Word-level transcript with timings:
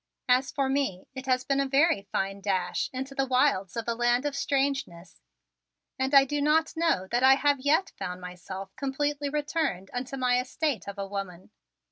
And 0.27 0.43
for 0.47 0.67
me 0.67 1.05
it 1.13 1.27
has 1.27 1.43
been 1.43 1.59
a 1.59 1.67
very 1.67 2.07
fine 2.11 2.41
dash 2.41 2.89
into 2.91 3.13
the 3.13 3.27
wilds 3.27 3.77
of 3.77 3.87
a 3.87 3.93
land 3.93 4.25
of 4.25 4.35
strangeness, 4.35 5.21
and 5.99 6.15
I 6.15 6.25
do 6.25 6.41
not 6.41 6.73
know 6.75 7.05
that 7.11 7.21
I 7.21 7.35
have 7.35 7.59
yet 7.59 7.91
found 7.99 8.19
myself 8.19 8.75
completely 8.75 9.29
returned 9.29 9.91
unto 9.93 10.17
my 10.17 10.39
estate 10.39 10.87
of 10.87 10.97
a 10.97 11.05
woman. 11.05 11.51